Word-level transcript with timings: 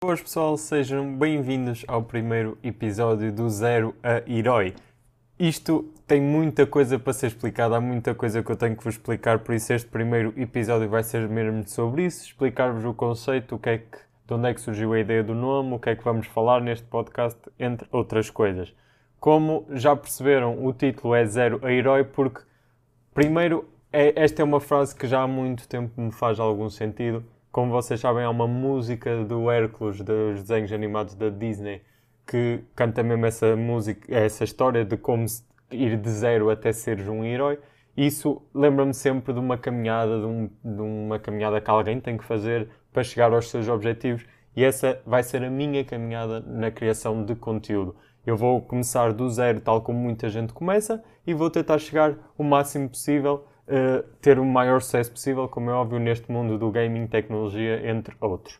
Boas 0.00 0.22
pessoal, 0.22 0.56
sejam 0.56 1.12
bem-vindos 1.16 1.84
ao 1.88 2.00
primeiro 2.04 2.56
episódio 2.62 3.32
do 3.32 3.50
Zero 3.50 3.96
a 4.00 4.22
Herói. 4.30 4.72
Isto 5.36 5.92
tem 6.06 6.20
muita 6.20 6.64
coisa 6.64 7.00
para 7.00 7.12
ser 7.12 7.26
explicada, 7.26 7.76
há 7.76 7.80
muita 7.80 8.14
coisa 8.14 8.40
que 8.40 8.48
eu 8.48 8.54
tenho 8.54 8.76
que 8.76 8.84
vos 8.84 8.94
explicar, 8.94 9.40
por 9.40 9.56
isso 9.56 9.72
este 9.72 9.88
primeiro 9.88 10.32
episódio 10.36 10.88
vai 10.88 11.02
ser 11.02 11.28
mesmo 11.28 11.66
sobre 11.66 12.06
isso, 12.06 12.24
explicar-vos 12.24 12.84
o 12.84 12.94
conceito, 12.94 13.56
o 13.56 13.58
que 13.58 13.70
é 13.70 13.78
que, 13.78 13.98
de 14.24 14.34
onde 14.34 14.48
é 14.48 14.54
que 14.54 14.60
surgiu 14.60 14.92
a 14.92 15.00
ideia 15.00 15.24
do 15.24 15.34
nome, 15.34 15.74
o 15.74 15.80
que 15.80 15.90
é 15.90 15.96
que 15.96 16.04
vamos 16.04 16.28
falar 16.28 16.60
neste 16.60 16.86
podcast, 16.86 17.40
entre 17.58 17.88
outras 17.90 18.30
coisas. 18.30 18.72
Como 19.18 19.66
já 19.70 19.96
perceberam, 19.96 20.64
o 20.64 20.72
título 20.72 21.12
é 21.12 21.26
Zero 21.26 21.58
a 21.60 21.72
Herói 21.72 22.04
porque, 22.04 22.40
primeiro, 23.12 23.68
é, 23.92 24.12
esta 24.14 24.42
é 24.42 24.44
uma 24.44 24.60
frase 24.60 24.94
que 24.94 25.08
já 25.08 25.22
há 25.22 25.26
muito 25.26 25.66
tempo 25.66 26.00
me 26.00 26.12
faz 26.12 26.38
algum 26.38 26.70
sentido. 26.70 27.24
Como 27.50 27.72
vocês 27.72 27.98
sabem, 27.98 28.24
há 28.24 28.30
uma 28.30 28.46
música 28.46 29.24
do 29.24 29.50
Hércules, 29.50 30.02
dos 30.02 30.42
desenhos 30.42 30.70
animados 30.70 31.14
da 31.14 31.30
Disney, 31.30 31.80
que 32.26 32.62
canta 32.76 33.02
mesmo 33.02 33.24
essa 33.24 33.56
música, 33.56 34.14
essa 34.14 34.44
história 34.44 34.84
de 34.84 34.98
como 34.98 35.24
ir 35.70 35.96
de 35.96 36.10
zero 36.10 36.50
até 36.50 36.72
seres 36.72 37.08
um 37.08 37.24
herói. 37.24 37.58
Isso 37.96 38.42
lembra-me 38.54 38.92
sempre 38.92 39.32
de 39.32 39.40
uma 39.40 39.56
caminhada, 39.56 40.20
de, 40.20 40.26
um, 40.26 40.50
de 40.62 40.80
uma 40.82 41.18
caminhada 41.18 41.58
que 41.60 41.70
alguém 41.70 41.98
tem 42.00 42.18
que 42.18 42.24
fazer 42.24 42.68
para 42.92 43.02
chegar 43.02 43.32
aos 43.32 43.48
seus 43.48 43.66
objetivos. 43.66 44.26
E 44.54 44.62
essa 44.62 45.00
vai 45.06 45.22
ser 45.22 45.42
a 45.42 45.50
minha 45.50 45.82
caminhada 45.84 46.40
na 46.40 46.70
criação 46.70 47.24
de 47.24 47.34
conteúdo. 47.34 47.96
Eu 48.26 48.36
vou 48.36 48.60
começar 48.60 49.12
do 49.14 49.28
zero, 49.30 49.60
tal 49.60 49.80
como 49.80 49.98
muita 49.98 50.28
gente 50.28 50.52
começa, 50.52 51.02
e 51.26 51.32
vou 51.32 51.48
tentar 51.48 51.78
chegar 51.78 52.14
o 52.36 52.44
máximo 52.44 52.90
possível 52.90 53.46
uh, 53.68 54.02
ter 54.20 54.38
o 54.38 54.44
maior 54.44 54.80
sucesso 54.80 55.12
possível, 55.12 55.48
como 55.48 55.70
é 55.70 55.72
óbvio, 55.72 55.98
neste 55.98 56.30
mundo 56.30 56.58
do 56.58 56.70
gaming, 56.70 57.06
tecnologia, 57.06 57.88
entre 57.88 58.16
outros. 58.20 58.58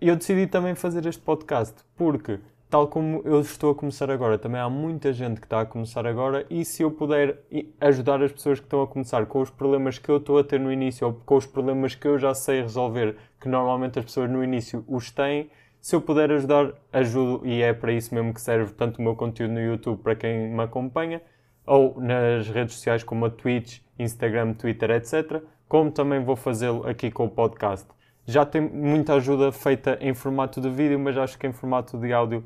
E 0.00 0.08
eu 0.08 0.16
decidi 0.16 0.46
também 0.46 0.74
fazer 0.74 1.06
este 1.06 1.22
podcast 1.22 1.74
porque, 1.96 2.38
tal 2.68 2.88
como 2.88 3.22
eu 3.24 3.40
estou 3.40 3.70
a 3.70 3.74
começar 3.74 4.10
agora, 4.10 4.38
também 4.38 4.60
há 4.60 4.68
muita 4.68 5.12
gente 5.12 5.40
que 5.40 5.46
está 5.46 5.62
a 5.62 5.66
começar 5.66 6.06
agora, 6.06 6.44
e 6.50 6.64
se 6.64 6.82
eu 6.82 6.90
puder 6.90 7.38
ajudar 7.80 8.22
as 8.22 8.32
pessoas 8.32 8.60
que 8.60 8.66
estão 8.66 8.82
a 8.82 8.86
começar 8.86 9.24
com 9.26 9.40
os 9.40 9.48
problemas 9.48 9.98
que 9.98 10.10
eu 10.10 10.18
estou 10.18 10.38
a 10.38 10.44
ter 10.44 10.60
no 10.60 10.70
início 10.70 11.06
ou 11.06 11.14
com 11.14 11.36
os 11.36 11.46
problemas 11.46 11.94
que 11.94 12.06
eu 12.06 12.18
já 12.18 12.34
sei 12.34 12.60
resolver, 12.60 13.16
que 13.40 13.48
normalmente 13.48 13.98
as 13.98 14.04
pessoas 14.04 14.30
no 14.30 14.44
início 14.44 14.84
os 14.86 15.10
têm, 15.10 15.50
se 15.80 15.94
eu 15.94 16.00
puder 16.00 16.32
ajudar, 16.32 16.72
ajudo 16.92 17.46
e 17.46 17.62
é 17.62 17.72
para 17.72 17.92
isso 17.92 18.12
mesmo 18.14 18.34
que 18.34 18.40
serve 18.40 18.72
tanto 18.72 18.98
o 18.98 19.02
meu 19.02 19.14
conteúdo 19.14 19.52
no 19.52 19.60
YouTube 19.60 20.02
para 20.02 20.16
quem 20.16 20.50
me 20.50 20.62
acompanha, 20.62 21.22
ou 21.66 22.00
nas 22.00 22.48
redes 22.48 22.76
sociais 22.76 23.02
como 23.02 23.26
a 23.26 23.30
Twitch, 23.30 23.80
Instagram, 23.98 24.54
Twitter, 24.54 24.90
etc., 24.90 25.42
como 25.68 25.90
também 25.90 26.22
vou 26.22 26.36
fazê-lo 26.36 26.86
aqui 26.88 27.10
com 27.10 27.24
o 27.24 27.30
podcast. 27.30 27.88
Já 28.24 28.44
tem 28.44 28.60
muita 28.60 29.14
ajuda 29.14 29.50
feita 29.52 29.98
em 30.00 30.14
formato 30.14 30.60
de 30.60 30.70
vídeo, 30.70 30.98
mas 30.98 31.16
acho 31.16 31.38
que 31.38 31.46
em 31.46 31.52
formato 31.52 31.98
de 31.98 32.12
áudio, 32.12 32.44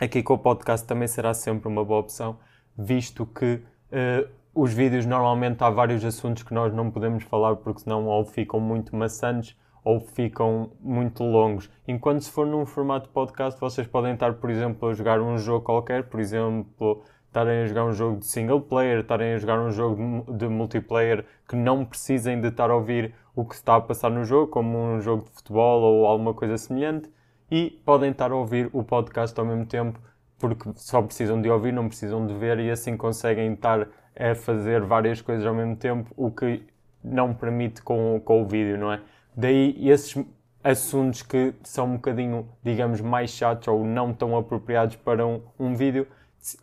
aqui 0.00 0.22
com 0.22 0.34
o 0.34 0.38
podcast 0.38 0.86
também 0.86 1.08
será 1.08 1.34
sempre 1.34 1.68
uma 1.68 1.84
boa 1.84 2.00
opção, 2.00 2.38
visto 2.76 3.26
que 3.26 3.54
uh, 3.54 4.28
os 4.54 4.72
vídeos 4.72 5.06
normalmente 5.06 5.62
há 5.62 5.70
vários 5.70 6.04
assuntos 6.04 6.42
que 6.42 6.52
nós 6.52 6.72
não 6.72 6.90
podemos 6.90 7.24
falar 7.24 7.56
porque 7.56 7.80
senão 7.80 8.06
ou 8.06 8.24
ficam 8.24 8.60
muito 8.60 8.94
maçantes 8.94 9.56
ou 9.84 10.00
ficam 10.00 10.70
muito 10.80 11.24
longos. 11.24 11.70
Enquanto 11.88 12.22
se 12.22 12.30
for 12.30 12.46
num 12.46 12.64
formato 12.64 13.08
podcast, 13.08 13.58
vocês 13.58 13.86
podem 13.86 14.14
estar, 14.14 14.34
por 14.34 14.50
exemplo, 14.50 14.88
a 14.88 14.94
jogar 14.94 15.20
um 15.20 15.36
jogo 15.38 15.64
qualquer, 15.64 16.04
por 16.04 16.20
exemplo, 16.20 17.02
estarem 17.32 17.62
a 17.62 17.66
jogar 17.66 17.86
um 17.86 17.94
jogo 17.94 18.18
de 18.18 18.26
single 18.26 18.60
player, 18.60 19.00
estarem 19.00 19.32
a 19.32 19.38
jogar 19.38 19.58
um 19.58 19.72
jogo 19.72 20.30
de, 20.34 20.46
multiplayer 20.48 21.24
que 21.48 21.56
não 21.56 21.82
precisem 21.82 22.38
de 22.38 22.48
estar 22.48 22.70
a 22.70 22.74
ouvir 22.74 23.14
o 23.34 23.42
que 23.42 23.54
está 23.54 23.76
a 23.76 23.80
passar 23.80 24.10
no 24.10 24.22
jogo, 24.22 24.48
como 24.48 24.78
um 24.78 25.00
jogo 25.00 25.24
de 25.24 25.30
futebol 25.30 25.80
ou 25.80 26.06
alguma 26.06 26.34
coisa 26.34 26.58
semelhante, 26.58 27.10
e 27.50 27.80
podem 27.86 28.10
estar 28.10 28.30
a 28.30 28.36
ouvir 28.36 28.68
o 28.74 28.84
podcast 28.84 29.38
ao 29.40 29.46
mesmo 29.46 29.64
tempo, 29.64 29.98
porque 30.38 30.70
só 30.76 31.00
precisam 31.00 31.40
de 31.40 31.48
ouvir, 31.48 31.72
não 31.72 31.88
precisam 31.88 32.26
de 32.26 32.34
ver, 32.34 32.58
e 32.58 32.70
assim 32.70 32.98
conseguem 32.98 33.54
estar 33.54 33.88
a 34.14 34.34
fazer 34.34 34.82
várias 34.82 35.22
coisas 35.22 35.46
ao 35.46 35.54
mesmo 35.54 35.74
tempo, 35.74 36.12
o 36.14 36.30
que 36.30 36.62
não 37.02 37.32
permite 37.32 37.80
com, 37.80 38.20
com 38.22 38.42
o 38.42 38.46
vídeo, 38.46 38.76
não 38.76 38.92
é? 38.92 39.00
Daí 39.34 39.88
esses 39.88 40.22
assuntos 40.62 41.22
que 41.22 41.54
são 41.62 41.86
um 41.86 41.94
bocadinho, 41.94 42.46
digamos, 42.62 43.00
mais 43.00 43.30
chatos 43.30 43.68
ou 43.68 43.84
não 43.86 44.12
tão 44.12 44.36
apropriados 44.36 44.96
para 44.96 45.26
um, 45.26 45.40
um 45.58 45.74
vídeo, 45.74 46.06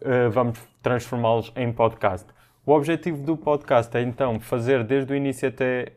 uh, 0.01 0.29
vamos 0.31 0.59
transformá-los 0.81 1.51
em 1.55 1.71
podcast. 1.71 2.27
O 2.65 2.71
objetivo 2.71 3.23
do 3.23 3.35
podcast 3.35 3.95
é 3.97 4.01
então 4.01 4.39
fazer 4.39 4.83
desde 4.83 5.11
o 5.11 5.15
início 5.15 5.47
até, 5.47 5.93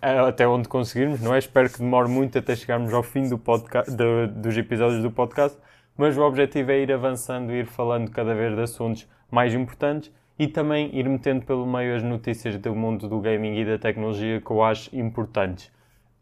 eh, 0.00 0.18
até 0.18 0.48
onde 0.48 0.68
conseguirmos, 0.68 1.20
não 1.20 1.34
é? 1.34 1.38
Espero 1.38 1.68
que 1.68 1.78
demore 1.78 2.08
muito 2.08 2.38
até 2.38 2.56
chegarmos 2.56 2.92
ao 2.94 3.02
fim 3.02 3.28
do 3.28 3.36
podcast, 3.36 3.90
de, 3.90 4.26
dos 4.28 4.56
episódios 4.56 5.02
do 5.02 5.10
podcast, 5.10 5.58
mas 5.96 6.16
o 6.16 6.22
objetivo 6.22 6.70
é 6.70 6.78
ir 6.80 6.92
avançando 6.92 7.52
e 7.52 7.60
ir 7.60 7.66
falando 7.66 8.10
cada 8.10 8.34
vez 8.34 8.54
de 8.54 8.62
assuntos 8.62 9.06
mais 9.30 9.52
importantes 9.52 10.10
e 10.38 10.46
também 10.46 10.90
ir 10.96 11.08
metendo 11.08 11.44
pelo 11.44 11.66
meio 11.66 11.96
as 11.96 12.02
notícias 12.02 12.56
do 12.58 12.74
mundo 12.74 13.08
do 13.08 13.20
gaming 13.20 13.58
e 13.58 13.64
da 13.64 13.78
tecnologia 13.78 14.40
que 14.40 14.50
eu 14.50 14.62
acho 14.62 14.94
importantes. 14.96 15.66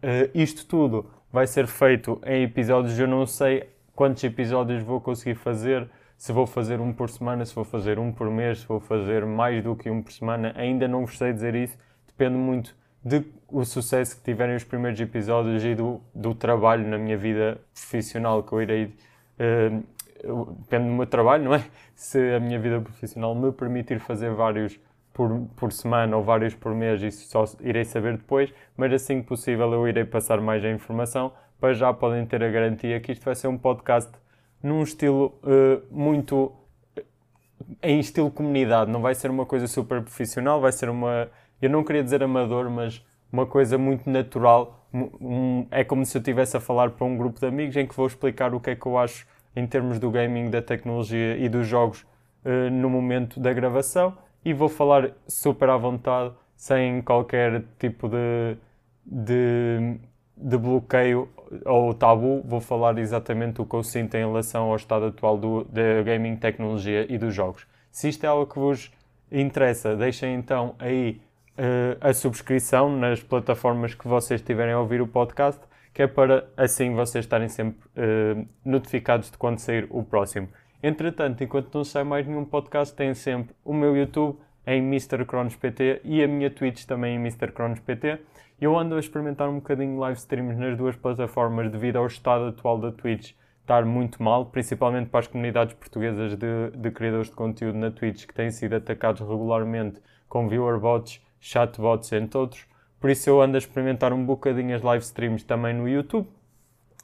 Uh, 0.02 0.30
isto 0.34 0.66
tudo 0.66 1.10
vai 1.32 1.46
ser 1.46 1.66
feito 1.66 2.20
em 2.24 2.42
episódios, 2.42 2.98
eu 2.98 3.08
não 3.08 3.26
sei 3.26 3.68
quantos 3.94 4.22
episódios 4.24 4.82
vou 4.82 5.00
conseguir 5.00 5.34
fazer, 5.34 5.88
se 6.16 6.32
vou 6.32 6.46
fazer 6.46 6.80
um 6.80 6.92
por 6.92 7.10
semana, 7.10 7.44
se 7.44 7.54
vou 7.54 7.64
fazer 7.64 7.98
um 7.98 8.12
por 8.12 8.30
mês, 8.30 8.60
se 8.60 8.66
vou 8.66 8.80
fazer 8.80 9.26
mais 9.26 9.62
do 9.62 9.74
que 9.76 9.90
um 9.90 10.02
por 10.02 10.12
semana, 10.12 10.52
ainda 10.56 10.88
não 10.88 11.06
vos 11.06 11.18
sei 11.18 11.32
dizer 11.32 11.54
isso, 11.54 11.76
depende 12.06 12.36
muito 12.36 12.74
do 13.04 13.64
sucesso 13.64 14.16
que 14.16 14.22
tiverem 14.22 14.56
os 14.56 14.64
primeiros 14.64 14.98
episódios 14.98 15.62
e 15.64 15.74
do, 15.74 16.00
do 16.14 16.34
trabalho 16.34 16.86
na 16.88 16.96
minha 16.96 17.16
vida 17.16 17.60
profissional 17.74 18.42
que 18.42 18.52
eu 18.52 18.62
irei. 18.62 18.94
Uh, 19.38 19.84
depende 20.60 20.88
do 20.88 20.94
meu 20.94 21.06
trabalho, 21.06 21.44
não 21.44 21.54
é? 21.54 21.64
Se 21.94 22.18
a 22.34 22.40
minha 22.40 22.58
vida 22.58 22.80
profissional 22.80 23.34
me 23.34 23.52
permitir 23.52 24.00
fazer 24.00 24.30
vários 24.30 24.80
por, 25.12 25.46
por 25.54 25.70
semana 25.70 26.16
ou 26.16 26.24
vários 26.24 26.54
por 26.54 26.74
mês, 26.74 27.02
isso 27.02 27.28
só 27.28 27.44
irei 27.60 27.84
saber 27.84 28.16
depois, 28.16 28.52
mas 28.76 28.92
assim 28.92 29.20
que 29.20 29.28
possível 29.28 29.72
eu 29.72 29.86
irei 29.86 30.04
passar 30.04 30.40
mais 30.40 30.64
a 30.64 30.70
informação 30.70 31.32
para 31.60 31.72
já 31.74 31.92
podem 31.92 32.26
ter 32.26 32.42
a 32.42 32.50
garantia 32.50 32.98
que 33.00 33.12
isto 33.12 33.24
vai 33.24 33.34
ser 33.34 33.48
um 33.48 33.56
podcast 33.56 34.10
num 34.64 34.82
estilo 34.82 35.38
uh, 35.42 35.82
muito 35.90 36.50
em 37.82 38.00
estilo 38.00 38.30
comunidade, 38.30 38.90
não 38.90 39.02
vai 39.02 39.14
ser 39.14 39.30
uma 39.30 39.44
coisa 39.44 39.66
super 39.66 40.00
profissional, 40.00 40.58
vai 40.58 40.72
ser 40.72 40.88
uma, 40.88 41.28
eu 41.60 41.68
não 41.68 41.84
queria 41.84 42.02
dizer 42.02 42.22
amador, 42.22 42.70
mas 42.70 43.04
uma 43.30 43.44
coisa 43.44 43.76
muito 43.76 44.08
natural. 44.08 44.86
Um, 44.92 45.66
é 45.70 45.84
como 45.84 46.06
se 46.06 46.16
eu 46.16 46.20
estivesse 46.20 46.56
a 46.56 46.60
falar 46.60 46.90
para 46.90 47.04
um 47.04 47.16
grupo 47.16 47.38
de 47.38 47.46
amigos 47.46 47.76
em 47.76 47.86
que 47.86 47.94
vou 47.94 48.06
explicar 48.06 48.54
o 48.54 48.60
que 48.60 48.70
é 48.70 48.76
que 48.76 48.86
eu 48.86 48.96
acho 48.96 49.26
em 49.54 49.66
termos 49.66 49.98
do 49.98 50.10
gaming, 50.10 50.48
da 50.48 50.62
tecnologia 50.62 51.36
e 51.36 51.48
dos 51.48 51.66
jogos 51.66 52.00
uh, 52.44 52.70
no 52.70 52.88
momento 52.88 53.38
da 53.38 53.52
gravação 53.52 54.16
e 54.44 54.54
vou 54.54 54.68
falar 54.68 55.10
super 55.28 55.68
à 55.68 55.76
vontade, 55.76 56.32
sem 56.56 57.02
qualquer 57.02 57.64
tipo 57.78 58.08
de, 58.08 58.56
de, 59.04 59.98
de 60.36 60.56
bloqueio 60.58 61.28
ou 61.64 61.94
tabu, 61.94 62.42
vou 62.44 62.60
falar 62.60 62.98
exatamente 62.98 63.60
o 63.60 63.66
que 63.66 63.74
eu 63.74 63.82
sinto 63.82 64.14
em 64.16 64.20
relação 64.20 64.70
ao 64.70 64.76
estado 64.76 65.06
atual 65.06 65.38
do, 65.38 65.64
da 65.64 66.02
gaming, 66.02 66.36
tecnologia 66.36 67.06
e 67.08 67.16
dos 67.16 67.34
jogos. 67.34 67.66
Se 67.90 68.08
isto 68.08 68.24
é 68.24 68.26
algo 68.26 68.46
que 68.46 68.58
vos 68.58 68.90
interessa, 69.30 69.94
deixem 69.96 70.34
então 70.34 70.74
aí 70.78 71.20
uh, 71.58 71.96
a 72.00 72.12
subscrição 72.12 72.94
nas 72.96 73.22
plataformas 73.22 73.94
que 73.94 74.06
vocês 74.06 74.40
estiverem 74.40 74.74
a 74.74 74.80
ouvir 74.80 75.00
o 75.00 75.06
podcast, 75.06 75.60
que 75.92 76.02
é 76.02 76.06
para 76.06 76.48
assim 76.56 76.94
vocês 76.94 77.24
estarem 77.24 77.48
sempre 77.48 77.86
uh, 77.96 78.46
notificados 78.64 79.30
de 79.30 79.38
quando 79.38 79.58
sair 79.58 79.86
o 79.90 80.02
próximo. 80.02 80.48
Entretanto, 80.82 81.42
enquanto 81.42 81.74
não 81.74 81.84
sai 81.84 82.04
mais 82.04 82.26
nenhum 82.26 82.44
podcast, 82.44 82.94
tem 82.94 83.14
sempre 83.14 83.54
o 83.64 83.72
meu 83.72 83.96
YouTube 83.96 84.36
em 84.66 84.80
MrCronosPT 84.80 86.00
e 86.04 86.22
a 86.22 86.28
minha 86.28 86.50
Twitch 86.50 86.84
também 86.84 87.16
em 87.16 87.18
MrCronosPT. 87.18 88.20
Eu 88.60 88.78
ando 88.78 88.94
a 88.94 89.00
experimentar 89.00 89.48
um 89.48 89.56
bocadinho 89.56 89.98
live 89.98 90.18
streams 90.18 90.58
nas 90.58 90.76
duas 90.76 90.96
plataformas 90.96 91.70
devido 91.70 91.96
ao 91.96 92.06
estado 92.06 92.46
atual 92.46 92.78
da 92.78 92.92
Twitch 92.92 93.32
estar 93.60 93.84
muito 93.84 94.22
mal, 94.22 94.46
principalmente 94.46 95.08
para 95.08 95.20
as 95.20 95.26
comunidades 95.26 95.74
portuguesas 95.74 96.36
de, 96.36 96.70
de 96.76 96.90
criadores 96.90 97.28
de 97.28 97.34
conteúdo 97.34 97.78
na 97.78 97.90
Twitch 97.90 98.26
que 98.26 98.34
têm 98.34 98.50
sido 98.50 98.76
atacados 98.76 99.20
regularmente 99.20 100.00
com 100.28 100.48
viewer 100.48 100.78
bots, 100.78 101.20
chatbots, 101.40 102.12
entre 102.12 102.38
outros. 102.38 102.66
Por 103.00 103.10
isso 103.10 103.28
eu 103.28 103.40
ando 103.40 103.56
a 103.56 103.58
experimentar 103.58 104.12
um 104.12 104.24
bocadinho 104.24 104.74
as 104.76 104.82
live 104.82 105.02
streams 105.02 105.44
também 105.44 105.74
no 105.74 105.88
YouTube 105.88 106.28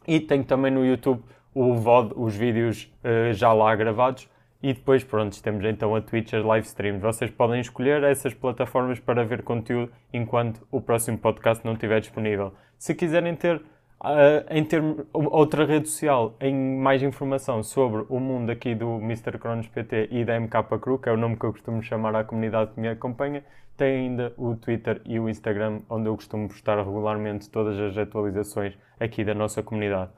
e 0.06 0.20
tenho 0.20 0.44
também 0.44 0.70
no 0.70 0.84
YouTube 0.84 1.22
o 1.54 1.74
VOD, 1.74 2.14
os 2.16 2.36
vídeos 2.36 2.92
uh, 3.04 3.32
já 3.32 3.52
lá 3.52 3.74
gravados. 3.74 4.28
E 4.62 4.74
depois, 4.74 5.02
pronto, 5.02 5.42
temos 5.42 5.64
então 5.64 5.94
a 5.94 6.02
Twitch, 6.02 6.34
as 6.34 6.44
live 6.44 6.66
streams. 6.66 7.00
Vocês 7.00 7.30
podem 7.30 7.60
escolher 7.60 8.02
essas 8.04 8.34
plataformas 8.34 9.00
para 9.00 9.24
ver 9.24 9.42
conteúdo 9.42 9.90
enquanto 10.12 10.66
o 10.70 10.82
próximo 10.82 11.16
podcast 11.16 11.64
não 11.64 11.72
estiver 11.72 11.98
disponível. 12.00 12.52
Se 12.76 12.94
quiserem 12.94 13.34
ter, 13.34 13.56
uh, 13.56 14.44
em 14.50 14.62
ter 14.62 14.82
outra 15.14 15.64
rede 15.64 15.88
social, 15.88 16.36
em 16.38 16.54
mais 16.76 17.02
informação 17.02 17.62
sobre 17.62 18.04
o 18.10 18.20
mundo 18.20 18.50
aqui 18.50 18.74
do 18.74 18.96
Mr. 18.96 19.38
Cronos 19.38 19.66
PT 19.66 20.08
e 20.10 20.26
da 20.26 20.38
MK 20.38 20.78
Crew, 20.78 20.98
que 20.98 21.08
é 21.08 21.12
o 21.12 21.16
nome 21.16 21.36
que 21.36 21.44
eu 21.44 21.52
costumo 21.52 21.82
chamar 21.82 22.14
à 22.14 22.22
comunidade 22.22 22.72
que 22.72 22.80
me 22.80 22.88
acompanha, 22.88 23.42
tem 23.78 24.08
ainda 24.08 24.34
o 24.36 24.54
Twitter 24.56 25.00
e 25.06 25.18
o 25.18 25.26
Instagram, 25.26 25.80
onde 25.88 26.06
eu 26.06 26.14
costumo 26.14 26.48
postar 26.48 26.76
regularmente 26.76 27.48
todas 27.48 27.80
as 27.80 27.96
atualizações 27.96 28.76
aqui 29.00 29.24
da 29.24 29.32
nossa 29.32 29.62
comunidade. 29.62 30.10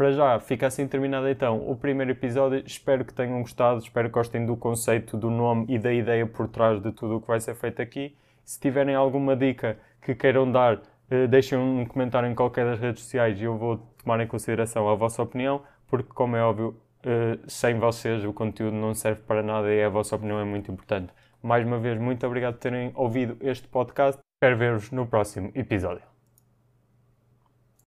Para 0.00 0.12
já, 0.12 0.40
fica 0.40 0.66
assim 0.66 0.88
terminado 0.88 1.28
então 1.28 1.58
o 1.70 1.76
primeiro 1.76 2.12
episódio. 2.12 2.62
Espero 2.64 3.04
que 3.04 3.12
tenham 3.12 3.42
gostado, 3.42 3.80
espero 3.80 4.08
que 4.08 4.14
gostem 4.14 4.46
do 4.46 4.56
conceito, 4.56 5.14
do 5.14 5.28
nome 5.28 5.66
e 5.68 5.78
da 5.78 5.92
ideia 5.92 6.26
por 6.26 6.48
trás 6.48 6.80
de 6.80 6.90
tudo 6.90 7.16
o 7.16 7.20
que 7.20 7.28
vai 7.28 7.38
ser 7.38 7.54
feito 7.54 7.82
aqui. 7.82 8.16
Se 8.42 8.58
tiverem 8.58 8.94
alguma 8.94 9.36
dica 9.36 9.76
que 10.00 10.14
queiram 10.14 10.50
dar, 10.50 10.80
eh, 11.10 11.26
deixem 11.26 11.58
um 11.58 11.84
comentário 11.84 12.26
em 12.30 12.34
qualquer 12.34 12.64
das 12.64 12.80
redes 12.80 13.02
sociais 13.02 13.38
e 13.38 13.44
eu 13.44 13.58
vou 13.58 13.76
tomar 14.02 14.18
em 14.20 14.26
consideração 14.26 14.88
a 14.88 14.94
vossa 14.94 15.22
opinião, 15.22 15.60
porque, 15.86 16.08
como 16.14 16.34
é 16.34 16.42
óbvio, 16.42 16.74
eh, 17.04 17.38
sem 17.46 17.78
vocês 17.78 18.24
o 18.24 18.32
conteúdo 18.32 18.74
não 18.74 18.94
serve 18.94 19.20
para 19.20 19.42
nada 19.42 19.70
e 19.70 19.84
a 19.84 19.90
vossa 19.90 20.16
opinião 20.16 20.40
é 20.40 20.44
muito 20.44 20.72
importante. 20.72 21.12
Mais 21.42 21.66
uma 21.66 21.78
vez, 21.78 22.00
muito 22.00 22.26
obrigado 22.26 22.54
por 22.54 22.60
terem 22.60 22.90
ouvido 22.94 23.36
este 23.42 23.68
podcast. 23.68 24.18
Espero 24.38 24.56
ver-vos 24.56 24.90
no 24.92 25.06
próximo 25.06 25.52
episódio. 25.54 26.09